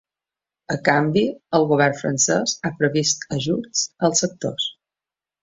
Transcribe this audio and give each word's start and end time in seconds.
A 0.75 0.77
canvi, 0.87 1.21
el 1.57 1.65
govern 1.71 1.99
francès 1.99 2.55
ha 2.63 2.73
previst 2.81 3.29
ajuts 3.39 3.85
als 4.09 4.25
sectors. 4.27 4.69